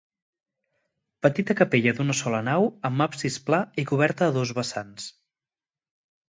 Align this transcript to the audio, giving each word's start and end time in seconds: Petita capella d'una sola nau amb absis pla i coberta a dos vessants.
Petita 1.25 1.55
capella 1.59 1.93
d'una 1.99 2.15
sola 2.19 2.39
nau 2.47 2.65
amb 2.91 3.05
absis 3.07 3.37
pla 3.51 3.61
i 3.83 3.87
coberta 3.93 4.31
a 4.31 4.35
dos 4.39 4.55
vessants. 4.61 5.07